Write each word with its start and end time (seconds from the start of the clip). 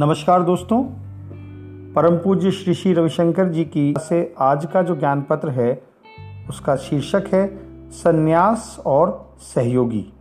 नमस्कार 0.00 0.42
दोस्तों। 0.42 0.84
परम 1.94 2.16
पूज्य 2.16 2.50
श्री 2.50 2.74
श्री 2.74 2.92
रविशंकर 2.92 3.48
जी 3.48 3.64
की 3.64 3.94
से 4.08 4.34
आज 4.38 4.66
का 4.66 4.82
जो 4.82 4.96
ज्ञान 4.96 5.22
पत्र 5.22 5.48
है, 5.48 5.82
उसका 6.48 6.76
शीर्षक 6.76 7.24
है, 7.32 7.60
संन्यास 7.90 8.82
और 8.86 9.34
सहयोगी। 9.38 10.12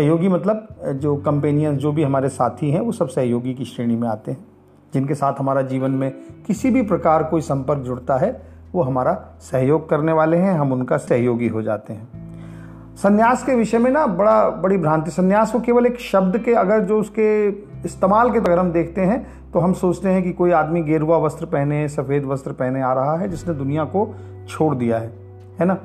सहयोगी 0.00 0.28
मतलब 0.28 0.68
जो 0.88 1.16
कंपेनियन 1.16 1.76
जो 1.76 1.92
भी 1.92 2.02
हमारे 2.02 2.28
साथी 2.28 2.70
हैं, 2.70 2.80
वो 2.80 2.92
सब 2.92 3.08
सहयोगी 3.08 3.54
की 3.54 3.64
श्रेणी 3.64 3.96
में 3.96 4.08
आते 4.08 4.30
हैं। 4.30 4.46
जिनके 4.94 5.14
साथ 5.14 5.32
हमारा 5.38 5.62
जीवन 5.62 5.90
में 5.90 6.12
किसी 6.46 6.70
भी 6.70 6.82
प्रकार 6.82 7.24
कोई 7.24 7.40
संपर्क 7.40 7.78
जुड़ता 7.78 8.16
है, 8.16 8.42
वो 8.72 8.82
हमारा 8.82 9.24
सहयोग 9.40 9.88
करने 9.88 10.12
वाले 10.12 10.36
हैं, 10.36 10.52
हम 10.52 10.72
उनका 10.72 10.96
सहयोगी 10.96 11.48
हो 11.48 11.62
जाते 11.62 11.92
हैं। 11.92 12.25
संन्यास 12.96 13.44
के 13.44 13.54
विषय 13.54 13.78
में 13.78 13.90
ना 13.90 14.06
बड़ा, 14.06 14.48
बड़ी 14.50 14.76
भ्रांति। 14.76 15.10
संन्यास 15.10 15.52
को 15.52 15.60
केवल 15.60 15.86
एक 15.86 16.00
शब्द 16.00 16.38
के 16.38 16.52
अगर 16.52 16.80
जो 16.80 17.00
उसके 17.00 17.48
इस्तेमाल 17.84 18.32
के 18.32 18.38
अगर 18.38 18.58
हम 18.58 18.72
देखते 18.72 19.00
हैं 19.00 19.26
तो 19.52 19.58
हम 19.58 19.72
सोचते 19.72 20.08
हैं 20.08 20.22
कि 20.22 20.32
कोई 20.32 20.50
आदमी 20.50 20.82
गेरुआ 20.82 21.16
वस्त्र 21.18 21.46
पहने, 21.46 21.88
सफ़ेद 21.88 22.24
वस्त्र 22.24 22.52
पहने 22.52 22.82
आ 22.82 22.92
रहा 22.92 23.16
है, 23.16 23.28
जिसने 23.28 23.54
दुनिया 23.54 23.84
को 23.84 24.14
छोड़ 24.48 24.74
दिया 24.74 24.98
है। 24.98 25.12
है 25.60 25.66
ना? 25.66 25.76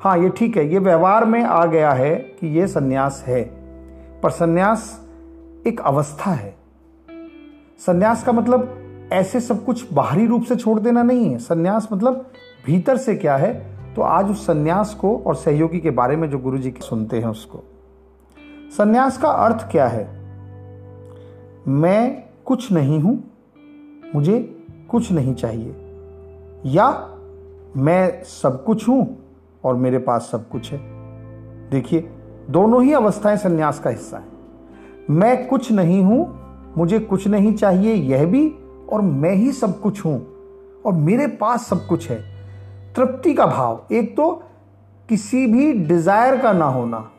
हाँ 0.00 0.18
ये 0.18 0.28
ठीक 0.28 0.56
है। 0.56 0.72
ये 0.72 0.78
व्यवहार 0.78 1.24
में 1.24 1.44
आ 1.44 1.66
गया 1.66 1.92
है 1.92 2.14
कि 2.14 2.58
ये 2.58 2.66
संन्यास 2.66 3.24
है। 3.26 3.42
पर 4.22 4.30
संन्यास 4.30 5.06
एक 5.66 5.80
अवस्था 5.80 6.30
है। 6.30 6.54
संन्यास 7.78 8.24
का 8.24 8.32
मतलब 8.32 8.78
ऐसे 9.12 9.40
सब 9.40 9.64
कुछ 9.64 9.92
बाहरी 9.92 10.26
रूप 10.26 10.42
से 10.42 10.56
छोड़ 10.56 10.80
देना 10.80 11.02
नहीं 11.02 11.30
है। 11.32 11.38
संन्यास 11.38 11.88
मतलब 11.92 12.26
भीतर 12.66 12.96
से 12.96 13.14
क्या 13.14 13.36
है? 13.36 13.79
तो 13.96 14.02
आज 14.02 14.30
उस 14.30 14.46
संन्यास 14.46 14.94
को 14.94 15.18
और 15.18 15.34
सहयोगी 15.34 15.80
के 15.80 15.90
बारे 15.90 16.16
में 16.16 16.30
जो 16.30 16.38
गुरु 16.38 16.58
जी 16.58 16.74
सुनते 16.80 17.18
हैं 17.18 17.28
उसको। 17.28 17.60
संन्यास 18.78 19.18
का 19.18 19.28
अर्थ 19.28 19.70
क्या 19.70 19.86
है? 19.86 20.20
मैं 21.68 22.22
कुछ 22.44 22.72
नहीं 22.72 23.00
हूँ, 23.00 23.24
मुझे 24.14 24.66
कुछ 24.90 25.12
नहीं 25.12 25.34
चाहिए। 25.34 25.74
या 26.66 27.18
मैं 27.76 28.24
सब 28.24 28.64
कुछ 28.64 28.88
हूँ 28.88 29.18
और 29.64 29.76
मेरे 29.76 29.98
पास 29.98 30.28
सब 30.32 30.48
कुछ 30.48 30.72
है। 30.72 30.78
देखिए, 31.70 32.10
दोनों 32.50 32.84
ही 32.84 32.92
अवस्थाएँ 32.92 33.36
संन्यास 33.36 33.78
का 33.78 33.90
हिस्सा 33.90 34.16
है। 34.16 34.24
मैं 35.10 35.48
कुछ 35.48 35.72
नहीं 35.72 36.02
हूँ, 36.02 36.40
मुझे 36.76 36.98
कुछ 36.98 37.28
नहीं 37.28 37.54
चाहिए, 37.54 37.94
यह 37.94 38.26
भी, 38.26 38.54
और 38.92 39.00
मैं 39.00 39.32
ही 39.32 39.52
सब 39.52 39.80
कुछ 39.80 40.04
हूँ, 40.04 40.26
और 40.86 40.92
मेरे 40.92 41.26
पास 41.26 41.60
सब 41.60 41.86
कुछ 41.86 42.10
है। 42.10 42.39
तृप्ति 42.96 43.34
का 43.34 43.46
भाव। 43.46 43.86
एक 43.92 44.16
तो 44.16 44.30
किसी 45.08 45.46
भी 45.46 45.72
डिज़ायर 45.72 46.36
का 46.36 46.52
ना 46.52 46.64
होना, 46.66 47.10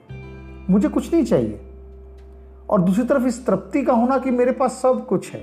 मुझे 0.69 0.87
कुछ 0.87 1.13
नहीं 1.13 1.23
चाहिए। 1.23 1.59
और 2.69 2.81
दूसरी 2.81 3.03
तरफ़ 3.03 3.25
इस 3.25 3.45
तृप्ति 3.45 3.83
का 3.83 3.93
होना 3.93 4.17
कि 4.17 4.31
मेरे 4.31 4.51
पास 4.51 4.71
सब 4.73 5.05
कुछ 5.07 5.31
है। 5.31 5.41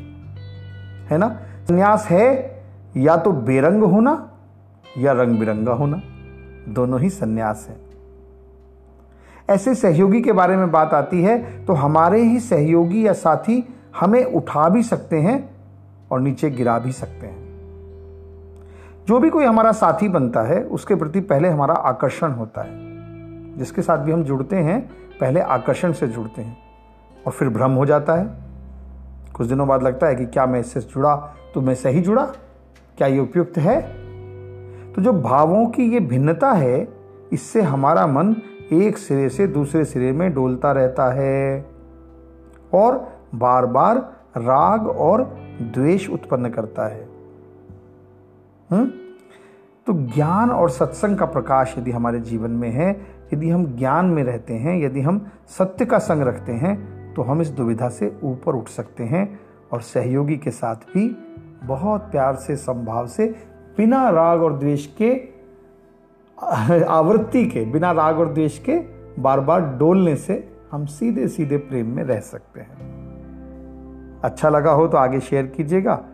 है 1.10 1.18
ना? 1.18 1.28
संन्यास 1.68 2.06
है, 2.06 2.62
या 2.96 3.16
तो 3.16 3.32
बेरंग 3.32 3.82
होना, 3.84 4.12
या 4.98 5.12
रंग 5.12 5.38
बिरंगा 5.38 5.72
होना। 5.72 6.00
दोनों 6.68 7.00
ही 7.00 7.10
संन्यास 7.10 7.66
है। 7.68 7.76
ऐसे 9.48 9.74
सहयोगी 9.74 10.20
के 10.22 10.32
बारे 10.32 10.56
में 10.56 10.70
बात 10.70 10.94
आती 10.94 11.22
है 11.22 11.64
तो 11.64 11.72
हमारे 11.74 12.22
ही 12.22 12.40
सहयोगी 12.40 13.06
या 13.06 13.12
साथी 13.12 13.62
हमें 14.00 14.24
उठा 14.24 14.68
भी 14.68 14.82
सकते 14.82 15.20
हैं 15.20 15.38
और 16.10 16.20
नीचे 16.20 16.50
गिरा 16.50 16.78
भी 16.78 16.92
सकते 16.92 17.26
हैं। 17.26 17.37
जो 19.08 19.18
भी 19.18 19.30
कोई 19.30 19.44
हमारा 19.44 19.72
साथी 19.72 20.08
बनता 20.08 20.42
है, 20.42 20.64
उसके 20.64 20.94
प्रति 20.94 21.20
पहले 21.20 21.48
हमारा 21.48 21.74
आकर्षण 21.74 22.30
होता 22.30 22.62
है। 22.62 22.70
जिसके 23.58 23.82
साथ 23.82 23.98
भी 23.98 24.12
हम 24.12 24.24
जुड़ते 24.24 24.56
हैं, 24.56 24.90
पहले 25.20 25.40
आकर्षण 25.40 25.92
से 25.92 26.06
जुड़ते 26.06 26.42
हैं 26.42 26.58
और 27.26 27.32
फिर 27.32 27.48
भ्रम 27.48 27.70
हो 27.70 27.86
जाता 27.86 28.14
है। 28.14 28.30
कुछ 29.34 29.46
दिनों 29.46 29.68
बाद 29.68 29.82
लगता 29.82 30.06
है 30.06 30.14
कि 30.14 30.26
क्या 30.26 30.46
मैं 30.46 30.60
इससे 30.60 30.80
जुड़ा? 30.80 31.16
तो 31.54 31.60
मैं 31.60 31.74
सही 31.74 32.00
जुड़ा? 32.00 32.26
क्या 32.98 33.08
ये 33.08 33.18
उपयुक्त 33.18 33.58
है? 33.58 33.80
तो 34.92 35.02
जो 35.02 35.12
भावों 35.12 35.66
की 35.66 35.82
ये 35.82 36.00
भिन्नता 36.00 36.50
है, 36.50 36.88
इससे 37.32 37.62
हमारा 37.62 38.06
मन 38.06 38.36
एक 38.72 38.98
सिरे 38.98 39.28
से 39.28 39.46
दूसरे 39.46 39.84
सिरे 39.84 40.12
में 40.12 40.34
डोलता 40.34 40.72
रहता 40.72 41.12
है। 41.12 41.66
और 42.74 43.08
बार 43.34 43.66
बार 43.66 43.96
राग 44.36 44.88
और 44.88 45.22
द्वेष 45.62 46.10
उत्पन्न 46.10 46.48
करता 46.48 46.86
है। 46.86 47.17
हुँ? 48.70 48.78
हम्म? 48.78 48.90
तो 49.86 49.92
ज्ञान 50.14 50.50
और 50.50 50.70
सत्संग 50.70 51.16
का 51.16 51.26
प्रकाश 51.26 51.74
यदि 51.78 51.90
हमारे 51.90 52.20
जीवन 52.20 52.50
में 52.50 52.70
है, 52.70 53.00
यदि 53.34 53.50
हम 53.50 53.66
ज्ञान 53.66 54.06
में 54.06 54.24
रहते 54.24 54.54
हैं, 54.54 54.84
यदि 54.84 55.00
हम 55.00 55.30
सत्य 55.48 55.84
का 55.84 55.98
संग 55.98 56.22
रखते 56.22 56.52
हैं 56.52 56.98
तो 57.14 57.22
हम 57.22 57.40
इस 57.40 57.48
दुविधा 57.48 57.88
से 57.88 58.18
ऊपर 58.24 58.54
उठ 58.54 58.68
सकते 58.68 59.04
हैं 59.04 59.40
और 59.72 59.80
सहयोगी 59.80 60.36
के 60.36 60.50
साथ 60.50 60.74
भी 60.74 61.16
बहुत 61.64 62.00
प्यार 62.00 62.34
से 62.36 62.56
संभाव 62.56 63.06
से, 63.06 63.26
बिना 63.76 64.10
राग 64.10 64.42
और 64.42 64.58
द्वेष 64.58 64.86
के, 65.02 65.28
आवृत्ति 66.84 67.46
के, 67.46 67.64
बिना 67.64 67.92
राग 67.92 68.18
और 68.18 68.32
द्वेष 68.32 68.58
के 68.58 68.78
बार 69.22 69.40
बार 69.40 69.60
डोलने 69.60 70.16
से 70.16 70.52
हम 70.72 70.86
सीधे 70.86 71.28
सीधे 71.28 71.56
प्रेम 71.56 71.86
में 71.86 72.04
रह 72.04 72.20
सकते 72.20 72.60
हैं 72.60 72.98
अच्छा 74.24 74.48
लगा 74.48 74.70
हो 74.70 74.88
तो 74.88 74.96
आगे 74.96 75.20
शेयर 75.20 75.46
कीजिएगा 75.46 76.04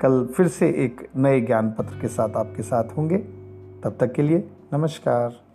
कल 0.00 0.28
फिर 0.36 0.48
से 0.48 0.68
एक 0.68 1.08
नए 1.16 1.40
ज्ञान 1.40 1.74
पत्र 1.78 2.00
के 2.00 2.08
साथ 2.08 2.36
आपके 2.36 2.62
साथ 2.62 2.84
होंगे। 2.96 3.16
तब 3.84 3.96
तक 4.00 4.12
के 4.12 4.22
लिए 4.22 4.50
नमस्कार। 4.72 5.49